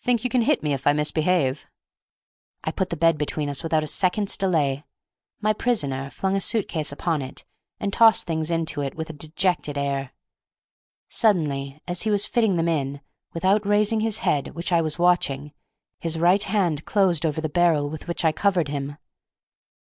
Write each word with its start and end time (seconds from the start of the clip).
Think 0.00 0.24
you 0.24 0.30
can 0.30 0.40
hit 0.40 0.62
me 0.62 0.72
if 0.72 0.86
I 0.86 0.94
misbehave?" 0.94 1.66
I 2.64 2.70
put 2.72 2.88
the 2.88 2.96
bed 2.96 3.18
between 3.18 3.50
us 3.50 3.62
without 3.62 3.82
a 3.82 3.86
second's 3.86 4.38
delay. 4.38 4.84
My 5.42 5.52
prisoner 5.52 6.08
flung 6.08 6.34
a 6.34 6.40
suit 6.40 6.66
case 6.66 6.92
upon 6.92 7.20
it, 7.20 7.44
and 7.78 7.92
tossed 7.92 8.26
things 8.26 8.50
into 8.50 8.80
it 8.80 8.94
with 8.94 9.10
a 9.10 9.12
dejected 9.12 9.76
air; 9.76 10.14
suddenly, 11.10 11.82
as 11.86 12.04
he 12.04 12.10
was 12.10 12.24
fitting 12.24 12.56
them 12.56 12.68
in, 12.68 13.02
without 13.34 13.66
raising 13.66 14.00
his 14.00 14.20
head 14.20 14.54
(which 14.54 14.72
I 14.72 14.80
was 14.80 14.98
watching), 14.98 15.52
his 16.00 16.18
right 16.18 16.42
hand 16.42 16.86
closed 16.86 17.26
over 17.26 17.42
the 17.42 17.50
barrel 17.50 17.90
with 17.90 18.08
which 18.08 18.24
I 18.24 18.32
covered 18.32 18.68
him. 18.68 18.96